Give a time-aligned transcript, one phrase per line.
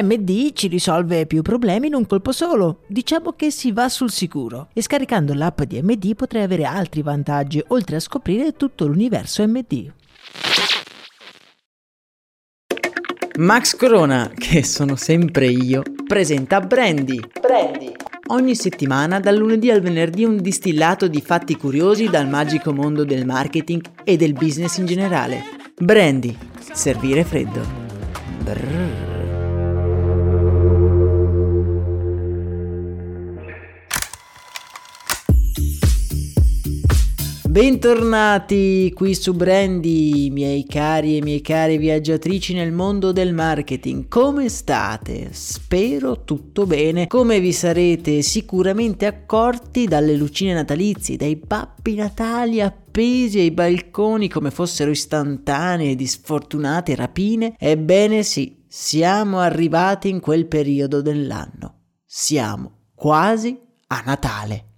[0.00, 2.80] MD ci risolve più problemi in un colpo solo.
[2.86, 4.68] Diciamo che si va sul sicuro.
[4.72, 9.92] E scaricando l'app di MD potrai avere altri vantaggi, oltre a scoprire tutto l'universo MD.
[13.38, 17.18] Max Corona, che sono sempre io, presenta Brandy.
[17.40, 17.92] Brandy.
[18.28, 23.26] Ogni settimana, dal lunedì al venerdì, un distillato di fatti curiosi dal magico mondo del
[23.26, 25.42] marketing e del business in generale.
[25.76, 26.36] Brandy.
[26.72, 27.60] Servire freddo.
[28.42, 29.11] Brrr.
[37.52, 44.08] Bentornati qui su Brandy, miei cari e miei cari viaggiatrici nel mondo del marketing.
[44.08, 45.34] Come state?
[45.34, 47.08] Spero tutto bene.
[47.08, 54.50] Come vi sarete sicuramente accorti dalle lucine natalizie, dai pappi natali appesi ai balconi come
[54.50, 57.56] fossero istantanee di sfortunate rapine?
[57.58, 61.80] Ebbene sì, siamo arrivati in quel periodo dell'anno.
[62.06, 64.71] Siamo quasi a Natale.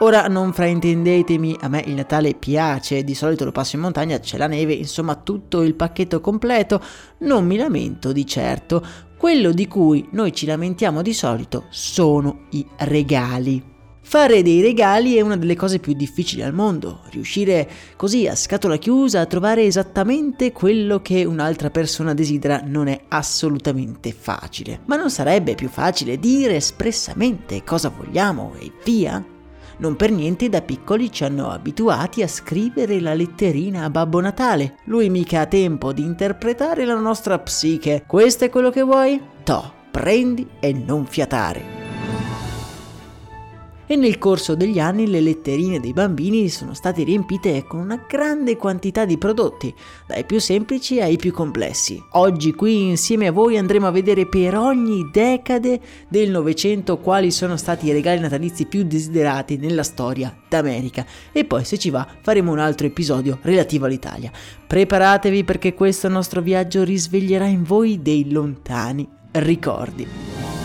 [0.00, 4.36] Ora non fraintendetemi, a me il Natale piace, di solito lo passo in montagna, c'è
[4.38, 6.80] la neve, insomma tutto il pacchetto completo,
[7.18, 8.80] non mi lamento di certo.
[9.16, 13.60] Quello di cui noi ci lamentiamo di solito sono i regali.
[14.00, 18.76] Fare dei regali è una delle cose più difficili al mondo, riuscire così a scatola
[18.76, 24.80] chiusa a trovare esattamente quello che un'altra persona desidera non è assolutamente facile.
[24.86, 29.36] Ma non sarebbe più facile dire espressamente cosa vogliamo e via?
[29.78, 34.78] Non per niente da piccoli ci hanno abituati a scrivere la letterina a Babbo Natale.
[34.84, 38.04] Lui mica ha tempo di interpretare la nostra psiche.
[38.06, 39.20] Questo è quello che vuoi?
[39.44, 41.77] To, prendi e non fiatare
[43.88, 48.56] e nel corso degli anni le letterine dei bambini sono state riempite con una grande
[48.56, 49.74] quantità di prodotti,
[50.06, 52.00] dai più semplici ai più complessi.
[52.12, 57.56] Oggi qui insieme a voi andremo a vedere per ogni decade del Novecento quali sono
[57.56, 62.52] stati i regali natalizi più desiderati nella storia d'America e poi se ci va faremo
[62.52, 64.30] un altro episodio relativo all'Italia.
[64.66, 70.57] Preparatevi perché questo nostro viaggio risveglierà in voi dei lontani ricordi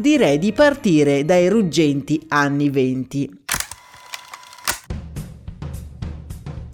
[0.00, 3.30] direi di partire dai ruggenti anni 20.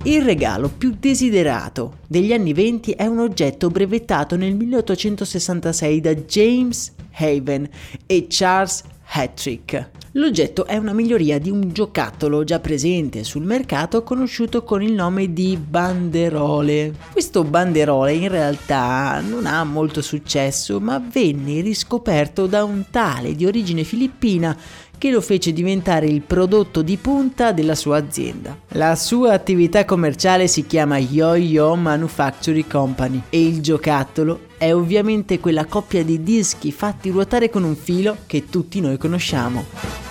[0.05, 6.95] Il regalo più desiderato degli anni 20 è un oggetto brevettato nel 1866 da James
[7.13, 7.69] Haven
[8.07, 9.91] e Charles Hattrick.
[10.17, 15.35] L'oggetto è una miglioria di un giocattolo già presente sul mercato conosciuto con il nome
[15.35, 16.95] di banderole.
[17.13, 23.45] Questo banderole in realtà non ha molto successo ma venne riscoperto da un tale di
[23.45, 24.57] origine filippina
[24.97, 28.57] che lo fece diventare il prodotto di punta della sua azienda.
[28.69, 35.67] La sua attività commerciale si chiama Yo-Yo Manufacturing Company e il giocattolo è ovviamente quella
[35.67, 40.06] coppia di dischi fatti ruotare con un filo che tutti noi conosciamo.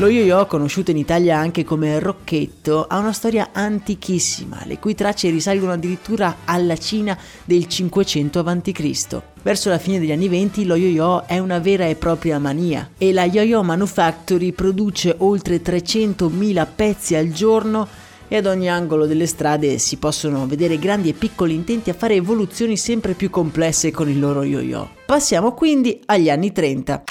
[0.00, 5.28] Lo yo-yo, conosciuto in Italia anche come rocchetto, ha una storia antichissima, le cui tracce
[5.28, 9.20] risalgono addirittura alla Cina del 500 a.C.
[9.42, 13.12] Verso la fine degli anni 20 lo yo-yo è una vera e propria mania e
[13.12, 17.88] la Yo-Yo Manufactory produce oltre 300.000 pezzi al giorno
[18.28, 22.14] e ad ogni angolo delle strade si possono vedere grandi e piccoli intenti a fare
[22.14, 24.90] evoluzioni sempre più complesse con il loro yo-yo.
[25.04, 27.02] Passiamo quindi agli anni 30.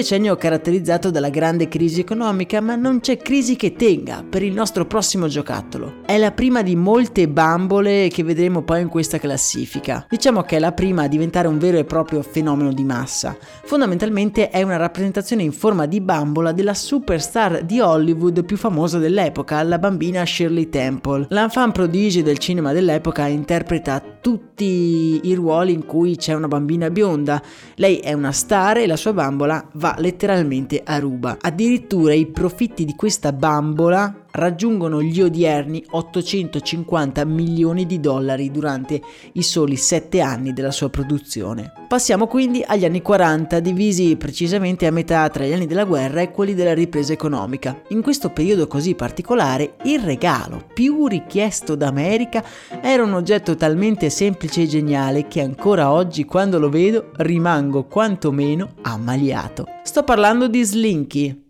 [0.00, 4.86] Decennio caratterizzato dalla grande crisi economica, ma non c'è crisi che tenga per il nostro
[4.86, 5.96] prossimo giocattolo.
[6.06, 10.06] È la prima di molte bambole che vedremo poi in questa classifica.
[10.08, 13.36] Diciamo che è la prima a diventare un vero e proprio fenomeno di massa.
[13.64, 19.62] Fondamentalmente è una rappresentazione in forma di bambola della superstar di Hollywood più famosa dell'epoca,
[19.62, 21.26] la bambina Shirley Temple.
[21.28, 27.42] L'enfant prodige del cinema dell'epoca interpreta tutti i ruoli in cui c'è una bambina bionda.
[27.74, 31.38] Lei è una star e la sua bambola va letteralmente a ruba.
[31.40, 39.00] Addirittura i profitti di questa bambola raggiungono gli odierni 850 milioni di dollari durante
[39.32, 41.72] i soli 7 anni della sua produzione.
[41.88, 46.30] Passiamo quindi agli anni 40, divisi precisamente a metà tra gli anni della guerra e
[46.30, 47.82] quelli della ripresa economica.
[47.88, 52.44] In questo periodo così particolare, il regalo più richiesto d'America
[52.80, 58.74] era un oggetto talmente semplice e geniale che ancora oggi quando lo vedo rimango quantomeno
[58.82, 59.66] ammaliato.
[59.82, 61.49] Sto parlando di Slinky.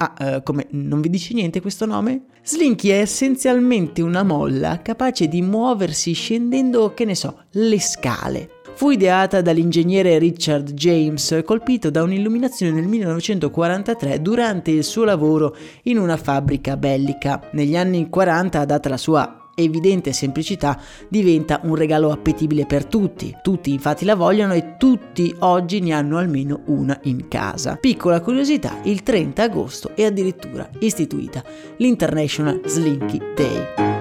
[0.00, 2.26] Ah, uh, come non vi dice niente questo nome?
[2.44, 8.50] Slinky è essenzialmente una molla capace di muoversi scendendo, che ne so, le scale.
[8.74, 15.98] Fu ideata dall'ingegnere Richard James, colpito da un'illuminazione nel 1943 durante il suo lavoro in
[15.98, 17.48] una fabbrica bellica.
[17.54, 23.36] Negli anni 40, data la sua evidente semplicità, diventa un regalo appetibile per tutti.
[23.42, 27.76] Tutti infatti la vogliono e tutti oggi ne hanno almeno una in casa.
[27.76, 31.42] Piccola curiosità, il 30 agosto è addirittura istituita
[31.76, 33.96] l'International Slinky Day.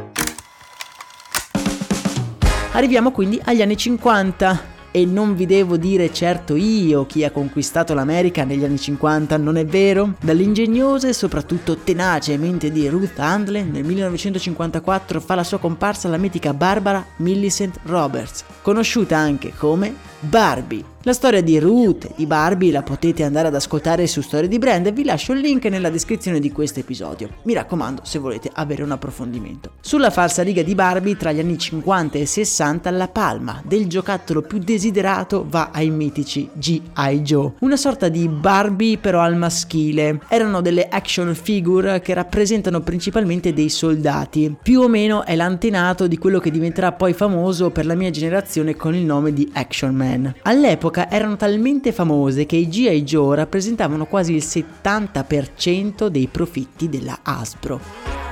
[2.73, 7.93] Arriviamo quindi agli anni 50 e non vi devo dire certo io chi ha conquistato
[7.93, 10.13] l'America negli anni 50, non è vero?
[10.21, 16.17] Dall'ingegnosa e soprattutto tenace mente di Ruth Handley nel 1954 fa la sua comparsa la
[16.17, 20.96] mitica Barbara Millicent Roberts, conosciuta anche come Barbie.
[21.07, 24.87] La storia di Ruth di Barbie la potete andare ad ascoltare su Storia di Brand
[24.87, 27.29] e vi lascio il link nella descrizione di questo episodio.
[27.43, 29.75] Mi raccomando se volete avere un approfondimento.
[29.79, 34.41] Sulla falsa riga di Barbie tra gli anni 50 e 60 la palma del giocattolo
[34.41, 37.21] più desiderato va ai mitici G.I.
[37.21, 40.19] Joe, una sorta di Barbie però al maschile.
[40.27, 44.57] Erano delle action figure che rappresentano principalmente dei soldati.
[44.61, 48.75] Più o meno è l'antenato di quello che diventerà poi famoso per la mia generazione
[48.75, 50.35] con il nome di Action Man.
[50.41, 53.03] All'epoca all'epoca erano talmente famose che i G.I.
[53.03, 58.26] Joe rappresentavano quasi il 70% dei profitti della Hasbro.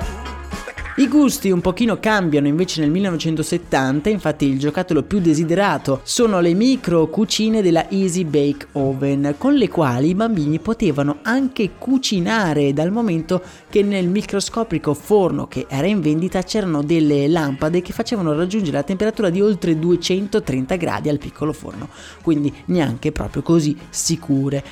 [0.98, 6.54] I gusti un pochino cambiano invece nel 1970, infatti il giocattolo più desiderato sono le
[6.54, 12.94] micro cucine della Easy Bake Oven, con le quali i bambini potevano anche cucinare, dal
[12.94, 18.78] momento che nel microscopico forno che era in vendita c'erano delle lampade che facevano raggiungere
[18.78, 21.90] la temperatura di oltre 230 gradi al piccolo forno,
[22.22, 24.64] quindi neanche proprio così sicure.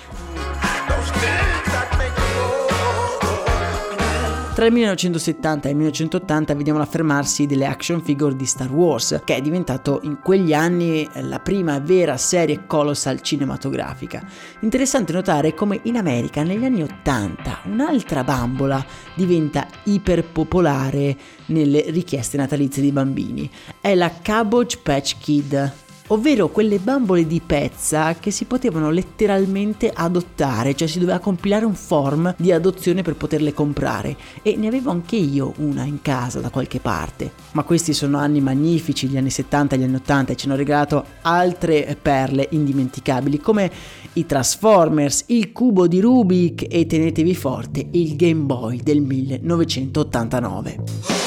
[4.53, 9.35] Tra il 1970 e il 1980 vediamo l'affermarsi delle action figure di Star Wars, che
[9.35, 14.23] è diventato in quegli anni la prima vera serie colossal cinematografica.
[14.59, 18.85] Interessante notare come in America negli anni 80 un'altra bambola
[19.15, 21.17] diventa iperpopolare
[21.47, 23.49] nelle richieste natalizie dei bambini.
[23.81, 25.73] È la Cabbage Patch Kid,
[26.07, 31.75] ovvero quelle bambole di pezza che si potevano letteralmente adottare, cioè si doveva compilare un
[31.75, 36.49] form di adozione per poterle comprare e ne avevo anche io una in casa da
[36.49, 37.31] qualche parte.
[37.51, 40.55] Ma questi sono anni magnifici, gli anni 70 e gli anni 80 e ci hanno
[40.55, 43.71] regalato altre perle indimenticabili come
[44.13, 51.22] i Transformers, il cubo di Rubik e tenetevi forte il Game Boy del 1989.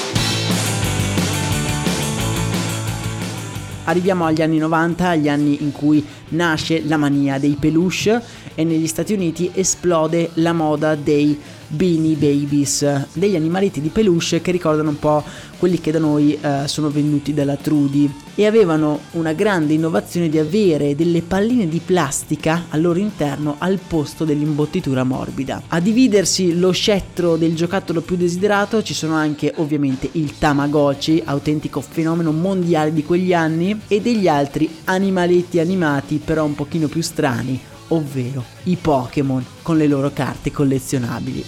[3.87, 8.21] Arriviamo agli anni 90, agli anni in cui nasce la mania dei peluche
[8.55, 11.39] e negli Stati Uniti esplode la moda dei
[11.69, 15.23] Beanie Babies, degli animaletti di peluche che ricordano un po'
[15.59, 20.39] quelli che da noi eh, sono venuti dalla Trudy e avevano una grande innovazione di
[20.39, 25.63] avere delle palline di plastica al loro interno al posto dell'imbottitura morbida.
[25.69, 31.81] A dividersi lo scettro del giocattolo più desiderato ci sono anche ovviamente il Tamagotchi, autentico
[31.81, 37.59] fenomeno mondiale di quegli anni, e degli altri animaletti animati però un pochino più strani,
[37.89, 41.45] ovvero i Pokémon con le loro carte collezionabili.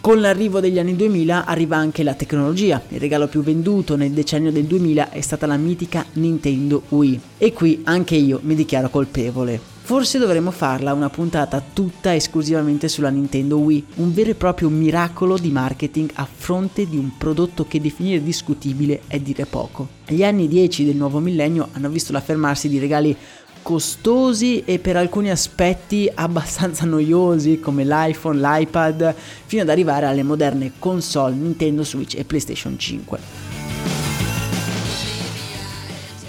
[0.00, 2.82] Con l'arrivo degli anni 2000 arriva anche la tecnologia.
[2.88, 7.20] Il regalo più venduto nel decennio del 2000 è stata la mitica Nintendo Wii.
[7.36, 9.60] E qui anche io mi dichiaro colpevole.
[9.90, 15.36] Forse dovremmo farla una puntata tutta esclusivamente sulla Nintendo Wii, un vero e proprio miracolo
[15.36, 19.88] di marketing a fronte di un prodotto che definire discutibile è dire poco.
[20.06, 23.16] Gli anni 10 del nuovo millennio hanno visto l'affermarsi di regali
[23.62, 29.14] costosi e per alcuni aspetti abbastanza noiosi come l'iPhone, l'iPad,
[29.46, 33.18] fino ad arrivare alle moderne console Nintendo Switch e PlayStation 5.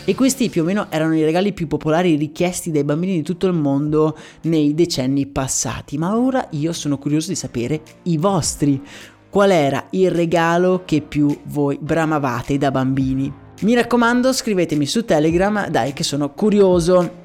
[0.03, 3.45] E questi più o meno erano i regali più popolari richiesti dai bambini di tutto
[3.47, 8.81] il mondo nei decenni passati, ma ora io sono curioso di sapere i vostri.
[9.29, 13.31] Qual era il regalo che più voi bramavate da bambini?
[13.61, 17.19] Mi raccomando, scrivetemi su Telegram, dai che sono curioso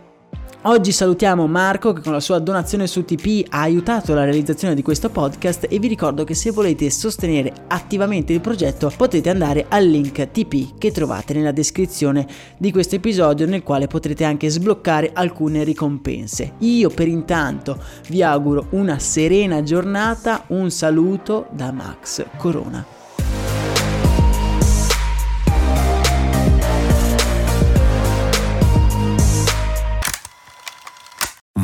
[0.69, 4.83] Oggi salutiamo Marco che con la sua donazione su TP ha aiutato la realizzazione di
[4.83, 9.87] questo podcast e vi ricordo che se volete sostenere attivamente il progetto potete andare al
[9.87, 12.27] link TP che trovate nella descrizione
[12.59, 16.55] di questo episodio nel quale potrete anche sbloccare alcune ricompense.
[16.59, 23.06] Io per intanto vi auguro una serena giornata, un saluto da Max Corona.